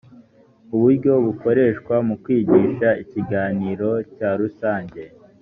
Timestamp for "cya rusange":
4.15-5.03